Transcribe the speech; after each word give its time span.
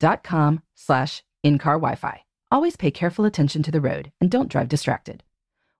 att.com 0.00 0.62
slash 0.74 1.22
in-car 1.42 1.78
Wi-Fi. 1.78 2.24
Always 2.50 2.76
pay 2.76 2.90
careful 2.90 3.24
attention 3.24 3.62
to 3.62 3.70
the 3.70 3.80
road 3.80 4.12
and 4.20 4.30
don't 4.30 4.48
drive 4.48 4.68
distracted. 4.68 5.22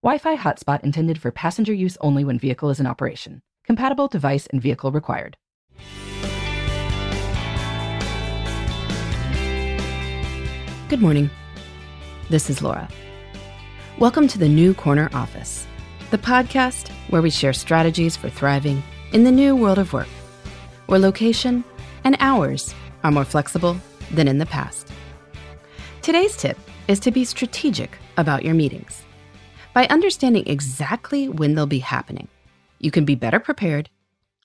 Wi-Fi 0.03 0.37
hotspot 0.37 0.83
intended 0.83 1.21
for 1.21 1.31
passenger 1.31 1.73
use 1.73 1.97
only 2.01 2.25
when 2.25 2.39
vehicle 2.39 2.71
is 2.71 2.81
in 2.81 2.87
operation. 2.87 3.43
Compatible 3.65 4.09
device 4.09 4.47
and 4.49 4.61
vehicle 4.61 4.93
required. 4.93 5.37
Good 10.89 11.01
morning. 11.01 11.31
This 12.29 12.51
is 12.51 12.61
Laura. 12.63 12.89
Welcome 13.99 14.29
to 14.29 14.39
the 14.39 14.49
New 14.49 14.75
Corner 14.75 15.09
Office, 15.15 15.67
the 16.11 16.19
podcast 16.19 16.91
where 17.09 17.23
we 17.23 17.31
share 17.31 17.53
strategies 17.53 18.17
for 18.17 18.29
thriving 18.29 18.83
in 19.13 19.25
the 19.25 19.33
new 19.33 19.57
world 19.57 19.79
of 19.79 19.93
work, 19.93 20.09
where 20.87 20.99
location 20.99 21.65
and 22.03 22.17
hours 22.21 22.75
are 23.03 23.11
more 23.11 23.25
flexible 23.25 23.77
than 24.11 24.29
in 24.29 24.39
the 24.39 24.47
past. 24.47 24.91
Today's 26.03 26.37
tip 26.37 26.59
is 26.89 27.01
to 27.01 27.11
be 27.11 27.25
strategic 27.25 27.99
about 28.17 28.45
your 28.45 28.55
meetings. 28.55 29.03
By 29.73 29.87
understanding 29.87 30.45
exactly 30.47 31.29
when 31.29 31.55
they'll 31.55 31.67
be 31.67 31.79
happening, 31.81 32.29
you 32.79 32.91
can 32.91 33.05
be 33.05 33.15
better 33.15 33.41
prepared, 33.41 33.91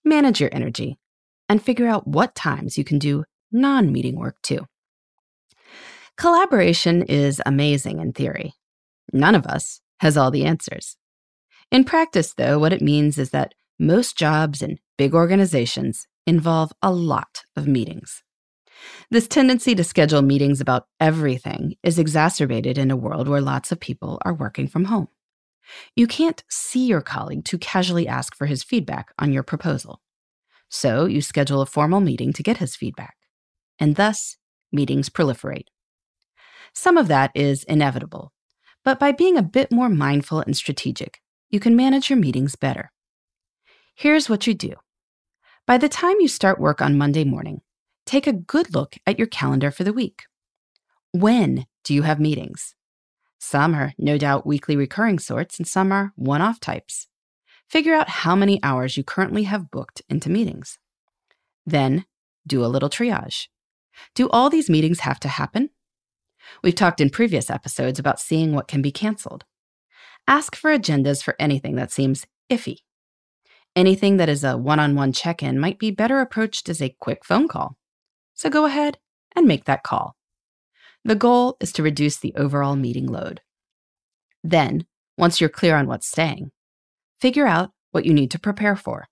manage 0.04 0.40
your 0.40 0.50
energy, 0.54 0.98
and 1.48 1.62
figure 1.62 1.88
out 1.88 2.08
what 2.08 2.36
times 2.36 2.78
you 2.78 2.84
can 2.84 3.00
do 3.00 3.26
non 3.52 3.92
meeting 3.92 4.18
work 4.18 4.42
too. 4.42 4.66
Collaboration 6.18 7.04
is 7.04 7.42
amazing 7.46 8.00
in 8.00 8.14
theory. 8.14 8.54
None 9.14 9.36
of 9.36 9.46
us 9.46 9.82
has 10.00 10.18
all 10.18 10.32
the 10.32 10.46
answers. 10.46 10.98
In 11.72 11.84
practice, 11.84 12.34
though, 12.34 12.60
what 12.60 12.74
it 12.74 12.82
means 12.82 13.18
is 13.18 13.30
that 13.32 13.54
most 13.78 14.18
jobs 14.18 14.62
in 14.62 14.80
big 14.98 15.14
organizations 15.14 16.08
involve 16.26 16.72
a 16.82 16.92
lot 16.92 17.44
of 17.56 17.68
meetings. 17.68 18.24
This 19.12 19.28
tendency 19.28 19.76
to 19.76 19.84
schedule 19.84 20.22
meetings 20.22 20.62
about 20.62 20.88
everything 21.00 21.76
is 21.84 22.00
exacerbated 22.00 22.78
in 22.78 22.92
a 22.92 22.98
world 22.98 23.28
where 23.28 23.42
lots 23.42 23.72
of 23.72 23.80
people 23.80 24.20
are 24.24 24.34
working 24.34 24.68
from 24.68 24.86
home. 24.86 25.08
You 25.96 26.08
can't 26.08 26.44
see 26.50 26.86
your 26.86 27.02
colleague 27.02 27.46
to 27.46 27.58
casually 27.58 28.08
ask 28.08 28.36
for 28.36 28.46
his 28.46 28.64
feedback 28.64 29.14
on 29.20 29.34
your 29.34 29.44
proposal. 29.44 30.02
So 30.70 31.06
you 31.06 31.22
schedule 31.22 31.62
a 31.62 31.66
formal 31.66 32.00
meeting 32.00 32.34
to 32.34 32.44
get 32.44 32.58
his 32.58 32.76
feedback. 32.76 33.16
And 33.80 33.96
thus, 33.96 34.38
meetings 34.72 35.10
proliferate. 35.10 35.68
Some 36.74 36.98
of 36.98 37.08
that 37.08 37.32
is 37.34 37.64
inevitable, 37.64 38.32
but 38.86 39.00
by 39.00 39.12
being 39.12 39.38
a 39.38 39.44
bit 39.44 39.72
more 39.72 39.90
mindful 39.90 40.40
and 40.42 40.56
strategic, 40.56 41.22
you 41.50 41.60
can 41.60 41.76
manage 41.76 42.10
your 42.10 42.20
meetings 42.20 42.56
better. 42.56 42.92
Here's 43.96 44.30
what 44.30 44.46
you 44.46 44.54
do. 44.54 44.74
By 45.66 45.78
the 45.78 45.90
time 45.90 46.16
you 46.20 46.28
start 46.28 46.60
work 46.60 46.82
on 46.82 46.98
Monday 46.98 47.24
morning, 47.24 47.62
take 48.10 48.26
a 48.26 48.34
good 48.34 48.74
look 48.74 48.98
at 49.06 49.20
your 49.20 49.28
calendar 49.28 49.70
for 49.70 49.84
the 49.84 49.94
week. 49.94 50.24
When 51.12 51.68
do 51.84 51.94
you 51.94 52.02
have 52.02 52.20
meetings? 52.20 52.76
Some 53.38 53.76
are 53.76 53.94
no 54.00 54.18
doubt 54.18 54.48
weekly 54.48 54.76
recurring 54.76 55.20
sorts, 55.20 55.60
and 55.60 55.68
some 55.68 55.92
are 55.92 56.12
one 56.16 56.42
off 56.42 56.60
types. 56.60 57.08
Figure 57.70 57.94
out 57.94 58.10
how 58.10 58.36
many 58.36 58.60
hours 58.64 58.98
you 58.98 59.04
currently 59.04 59.44
have 59.44 59.70
booked 59.70 60.02
into 60.10 60.30
meetings. 60.30 60.80
Then 61.68 62.06
do 62.48 62.66
a 62.66 62.68
little 62.68 62.90
triage. 62.90 63.48
Do 64.16 64.28
all 64.30 64.50
these 64.50 64.72
meetings 64.72 65.02
have 65.02 65.20
to 65.20 65.28
happen? 65.28 65.70
We've 66.64 66.74
talked 66.74 67.00
in 67.00 67.12
previous 67.12 67.52
episodes 67.52 68.00
about 68.00 68.20
seeing 68.20 68.54
what 68.54 68.68
can 68.68 68.82
be 68.82 68.92
canceled. 68.92 69.46
Ask 70.28 70.56
for 70.56 70.76
agendas 70.76 71.24
for 71.24 71.36
anything 71.38 71.76
that 71.76 71.92
seems 71.92 72.26
iffy. 72.50 72.78
Anything 73.76 74.18
that 74.18 74.30
is 74.30 74.44
a 74.44 74.58
one 74.58 74.80
on 74.80 74.96
one 74.96 75.14
check 75.14 75.44
in 75.44 75.60
might 75.60 75.78
be 75.78 75.92
better 75.92 76.22
approached 76.22 76.70
as 76.70 76.82
a 76.82 76.96
quick 77.00 77.24
phone 77.24 77.48
call. 77.48 77.78
So 78.40 78.50
go 78.50 78.64
ahead 78.64 78.98
and 79.36 79.46
make 79.46 79.66
that 79.66 79.84
call. 79.84 80.16
The 81.04 81.14
goal 81.14 81.58
is 81.60 81.74
to 81.74 81.84
reduce 81.84 82.16
the 82.16 82.34
overall 82.38 82.78
meeting 82.78 83.06
load. 83.06 83.42
Then, 84.46 84.86
once 85.18 85.42
you're 85.42 85.50
clear 85.50 85.76
on 85.76 85.88
what's 85.88 86.08
staying, 86.08 86.52
figure 87.20 87.46
out 87.46 87.72
what 87.92 88.06
you 88.06 88.14
need 88.14 88.32
to 88.32 88.40
prepare 88.40 88.78
for. 88.78 89.10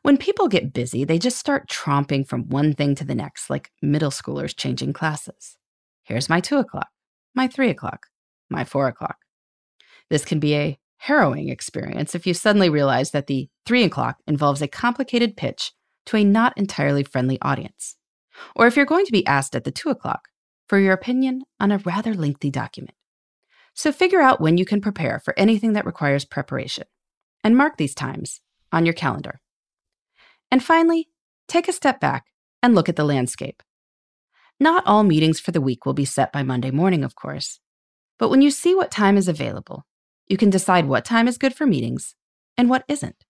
When 0.00 0.16
people 0.16 0.48
get 0.48 0.72
busy, 0.72 1.04
they 1.04 1.18
just 1.18 1.36
start 1.36 1.68
tromping 1.68 2.26
from 2.26 2.48
one 2.48 2.72
thing 2.72 2.94
to 2.94 3.04
the 3.04 3.14
next, 3.14 3.50
like 3.50 3.70
middle 3.82 4.10
schoolers 4.10 4.56
changing 4.56 4.94
classes. 4.94 5.58
Here's 6.02 6.30
my 6.30 6.40
two 6.40 6.56
o'clock, 6.56 6.88
my 7.34 7.48
three 7.48 7.68
o'clock, 7.68 8.06
my 8.48 8.64
four 8.64 8.88
o'clock. 8.88 9.16
This 10.08 10.24
can 10.24 10.40
be 10.40 10.54
a 10.54 10.78
harrowing 10.96 11.50
experience 11.50 12.14
if 12.14 12.26
you 12.26 12.32
suddenly 12.32 12.70
realize 12.70 13.10
that 13.10 13.26
the 13.26 13.50
three 13.66 13.84
o'clock 13.84 14.16
involves 14.26 14.62
a 14.62 14.68
complicated 14.68 15.36
pitch 15.36 15.74
to 16.06 16.16
a 16.16 16.24
not 16.24 16.56
entirely 16.56 17.02
friendly 17.02 17.38
audience, 17.42 17.96
or 18.54 18.66
if 18.66 18.76
you're 18.76 18.86
going 18.86 19.06
to 19.06 19.12
be 19.12 19.26
asked 19.26 19.54
at 19.54 19.64
the 19.64 19.70
two 19.70 19.90
o'clock 19.90 20.28
for 20.68 20.78
your 20.78 20.92
opinion 20.92 21.42
on 21.60 21.70
a 21.70 21.78
rather 21.78 22.14
lengthy 22.14 22.50
document. 22.50 22.96
So 23.74 23.92
figure 23.92 24.20
out 24.20 24.40
when 24.40 24.58
you 24.58 24.64
can 24.64 24.80
prepare 24.80 25.20
for 25.20 25.34
anything 25.36 25.72
that 25.72 25.86
requires 25.86 26.24
preparation 26.24 26.84
and 27.42 27.56
mark 27.56 27.76
these 27.76 27.94
times 27.94 28.40
on 28.70 28.86
your 28.86 28.94
calendar. 28.94 29.40
And 30.50 30.62
finally, 30.62 31.08
take 31.48 31.68
a 31.68 31.72
step 31.72 32.00
back 32.00 32.26
and 32.62 32.74
look 32.74 32.88
at 32.88 32.96
the 32.96 33.04
landscape. 33.04 33.62
Not 34.60 34.86
all 34.86 35.02
meetings 35.02 35.40
for 35.40 35.50
the 35.50 35.60
week 35.60 35.84
will 35.84 35.94
be 35.94 36.04
set 36.04 36.32
by 36.32 36.42
Monday 36.42 36.70
morning, 36.70 37.02
of 37.02 37.14
course. 37.14 37.60
But 38.18 38.28
when 38.28 38.42
you 38.42 38.50
see 38.50 38.74
what 38.74 38.90
time 38.90 39.16
is 39.16 39.28
available, 39.28 39.86
you 40.28 40.36
can 40.36 40.50
decide 40.50 40.86
what 40.86 41.04
time 41.04 41.26
is 41.26 41.38
good 41.38 41.54
for 41.54 41.66
meetings 41.66 42.14
and 42.56 42.70
what 42.70 42.84
isn't. 42.88 43.24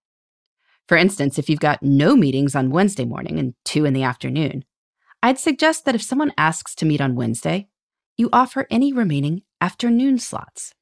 For 0.89 0.97
instance, 0.97 1.39
if 1.39 1.49
you've 1.49 1.61
got 1.61 1.83
no 1.83 2.17
meetings 2.17 2.55
on 2.55 2.71
Wednesday 2.71 3.05
morning 3.05 3.39
and 3.39 3.55
two 3.65 3.85
in 3.85 3.95
the 3.95 4.03
afternoon, 4.03 4.65
I'd 5.23 5.39
suggest 5.39 5.85
that 5.85 5.95
if 5.95 6.03
someone 6.03 6.33
asks 6.37 6.75
to 6.77 6.87
meet 6.87 7.01
on 7.01 7.15
Wednesday, 7.15 7.69
you 8.17 8.29
offer 8.33 8.67
any 8.71 8.93
remaining 8.93 9.43
afternoon 9.61 10.19
slots. 10.19 10.75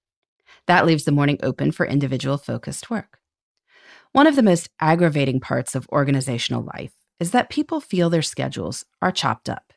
That 0.67 0.87
leaves 0.87 1.05
the 1.05 1.13
morning 1.13 1.39
open 1.43 1.73
for 1.73 1.85
individual 1.85 2.39
focused 2.39 2.89
work. 2.89 3.19
One 4.13 4.27
of 4.27 4.37
the 4.37 4.43
most 4.43 4.71
aggravating 4.81 5.41
parts 5.41 5.75
of 5.75 5.89
organizational 5.91 6.67
life 6.75 6.93
is 7.21 7.33
that 7.33 7.51
people 7.51 7.81
feel 7.81 8.09
their 8.09 8.23
schedules 8.23 8.85
are 9.03 9.13
chopped 9.13 9.49
up. 9.49 9.73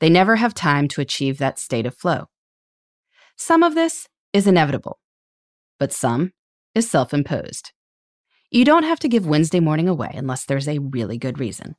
They 0.00 0.10
never 0.10 0.36
have 0.36 0.54
time 0.54 0.88
to 0.88 1.00
achieve 1.00 1.38
that 1.38 1.58
state 1.58 1.86
of 1.86 1.96
flow. 1.96 2.26
Some 3.36 3.62
of 3.62 3.74
this 3.74 4.08
is 4.32 4.46
inevitable, 4.46 4.98
but 5.78 5.92
some 5.92 6.32
is 6.74 6.90
self 6.90 7.14
imposed. 7.14 7.72
You 8.50 8.64
don't 8.64 8.82
have 8.82 9.00
to 9.00 9.08
give 9.08 9.26
Wednesday 9.26 9.60
morning 9.60 9.88
away 9.88 10.10
unless 10.14 10.44
there's 10.44 10.68
a 10.68 10.78
really 10.80 11.16
good 11.16 11.38
reason. 11.38 11.76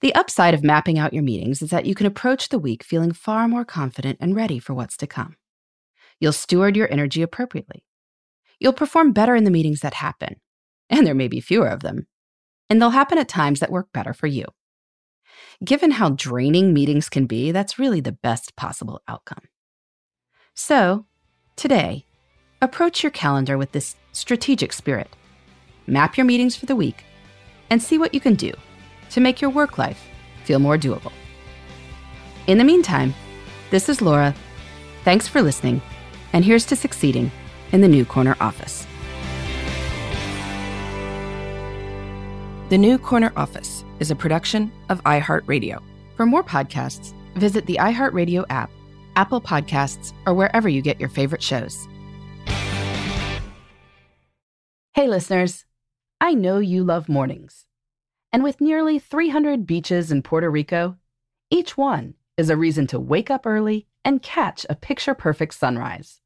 The 0.00 0.14
upside 0.14 0.54
of 0.54 0.62
mapping 0.62 0.98
out 0.98 1.12
your 1.12 1.22
meetings 1.22 1.62
is 1.62 1.70
that 1.70 1.86
you 1.86 1.94
can 1.94 2.06
approach 2.06 2.48
the 2.48 2.58
week 2.58 2.82
feeling 2.82 3.12
far 3.12 3.48
more 3.48 3.64
confident 3.64 4.18
and 4.20 4.36
ready 4.36 4.58
for 4.58 4.74
what's 4.74 4.96
to 4.98 5.06
come. 5.06 5.36
You'll 6.20 6.32
steward 6.32 6.76
your 6.76 6.90
energy 6.92 7.22
appropriately. 7.22 7.84
You'll 8.60 8.72
perform 8.72 9.12
better 9.12 9.34
in 9.34 9.44
the 9.44 9.50
meetings 9.50 9.80
that 9.80 9.94
happen, 9.94 10.36
and 10.88 11.06
there 11.06 11.14
may 11.14 11.28
be 11.28 11.40
fewer 11.40 11.66
of 11.66 11.80
them, 11.80 12.06
and 12.70 12.80
they'll 12.80 12.90
happen 12.90 13.18
at 13.18 13.28
times 13.28 13.60
that 13.60 13.72
work 13.72 13.88
better 13.92 14.14
for 14.14 14.28
you. 14.28 14.44
Given 15.64 15.92
how 15.92 16.10
draining 16.10 16.72
meetings 16.72 17.08
can 17.08 17.26
be, 17.26 17.50
that's 17.50 17.78
really 17.78 18.00
the 18.00 18.12
best 18.12 18.54
possible 18.56 19.02
outcome. 19.08 19.48
So, 20.54 21.06
today, 21.56 22.04
approach 22.60 23.02
your 23.02 23.10
calendar 23.10 23.58
with 23.58 23.72
this 23.72 23.96
strategic 24.12 24.72
spirit. 24.72 25.08
Map 25.86 26.16
your 26.16 26.26
meetings 26.26 26.54
for 26.54 26.66
the 26.66 26.76
week 26.76 27.04
and 27.70 27.82
see 27.82 27.98
what 27.98 28.14
you 28.14 28.20
can 28.20 28.34
do 28.34 28.52
to 29.12 29.20
make 29.20 29.40
your 29.40 29.50
work 29.50 29.78
life 29.78 30.08
feel 30.44 30.58
more 30.58 30.76
doable. 30.76 31.12
In 32.46 32.58
the 32.58 32.64
meantime, 32.64 33.14
this 33.70 33.88
is 33.88 34.02
Laura. 34.02 34.34
Thanks 35.04 35.28
for 35.28 35.40
listening, 35.40 35.80
and 36.32 36.44
here's 36.44 36.66
to 36.66 36.76
succeeding 36.76 37.30
in 37.72 37.80
the 37.80 37.88
New 37.88 38.04
Corner 38.04 38.36
office. 38.40 38.86
The 42.68 42.78
New 42.78 42.98
Corner 42.98 43.32
Office 43.36 43.84
is 44.00 44.10
a 44.10 44.16
production 44.16 44.72
of 44.88 45.02
iHeartRadio. 45.04 45.82
For 46.16 46.24
more 46.24 46.42
podcasts, 46.42 47.12
visit 47.34 47.66
the 47.66 47.76
iHeartRadio 47.76 48.46
app, 48.48 48.70
Apple 49.14 49.42
Podcasts, 49.42 50.14
or 50.26 50.32
wherever 50.32 50.68
you 50.68 50.80
get 50.80 50.98
your 50.98 51.10
favorite 51.10 51.42
shows. 51.42 51.86
Hey, 54.94 55.06
listeners. 55.06 55.66
I 56.20 56.34
know 56.34 56.58
you 56.58 56.82
love 56.84 57.08
mornings. 57.08 57.66
And 58.32 58.42
with 58.42 58.60
nearly 58.60 58.98
300 58.98 59.66
beaches 59.66 60.10
in 60.10 60.22
Puerto 60.22 60.50
Rico, 60.50 60.96
each 61.50 61.76
one 61.76 62.14
is 62.38 62.48
a 62.48 62.56
reason 62.56 62.86
to 62.88 62.98
wake 62.98 63.30
up 63.30 63.46
early 63.46 63.86
and 64.04 64.22
catch 64.22 64.64
a 64.70 64.74
picture 64.74 65.14
perfect 65.14 65.54
sunrise. 65.54 66.20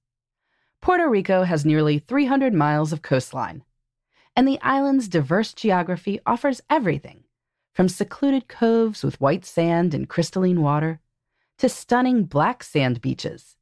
Puerto 0.80 1.08
Rico 1.08 1.42
has 1.42 1.64
nearly 1.64 1.98
300 1.98 2.54
miles 2.54 2.92
of 2.92 3.02
coastline, 3.02 3.64
and 4.36 4.46
the 4.46 4.60
island's 4.62 5.08
diverse 5.08 5.52
geography 5.52 6.20
offers 6.24 6.60
everything 6.70 7.24
from 7.74 7.88
secluded 7.88 8.46
coves 8.46 9.02
with 9.02 9.20
white 9.20 9.44
sand 9.44 9.92
and 9.92 10.08
crystalline 10.08 10.62
water 10.62 11.00
to 11.58 11.68
stunning 11.68 12.24
black 12.24 12.62
sand 12.62 13.00
beaches 13.00 13.56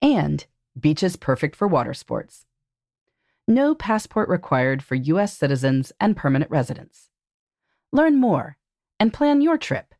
and 0.00 0.46
beaches 0.78 1.16
perfect 1.16 1.54
for 1.54 1.68
water 1.68 1.92
sports. 1.92 2.46
No 3.46 3.74
passport 3.74 4.28
required 4.28 4.82
for 4.82 4.94
U.S. 4.94 5.36
citizens 5.36 5.92
and 6.00 6.16
permanent 6.16 6.50
residents. 6.50 7.10
Learn 7.92 8.20
more 8.20 8.56
and 8.98 9.12
plan 9.12 9.42
your 9.42 9.58
trip 9.58 9.94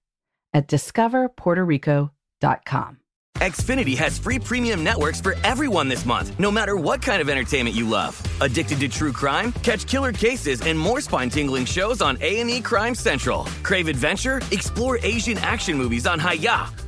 at 0.55 0.69
discoverpuertorico.com. 0.69 2.99
Xfinity 3.39 3.97
has 3.97 4.19
free 4.19 4.39
premium 4.39 4.85
networks 4.85 5.21
for 5.21 5.35
everyone 5.43 5.89
this 5.89 6.07
month, 6.07 6.39
no 6.39 6.51
matter 6.51 6.77
what 6.77 7.03
kind 7.03 7.21
of 7.21 7.29
entertainment 7.29 7.75
you 7.75 7.89
love. 7.89 8.21
Addicted 8.41 8.79
to 8.81 8.89
true 8.89 9.13
crime? 9.13 9.53
Catch 9.63 9.87
killer 9.87 10.13
cases 10.13 10.61
and 10.63 10.79
more 10.79 11.01
spine-tingling 11.01 11.65
shows 11.65 12.01
on 12.03 12.19
A&E 12.21 12.61
Crime 12.61 12.95
Central. 12.95 13.45
Crave 13.63 13.89
adventure? 13.89 14.41
Explore 14.53 14.99
Asian 15.03 15.39
action 15.39 15.77
movies 15.77 16.07
on 16.07 16.21
Hi-YAH. 16.21 16.71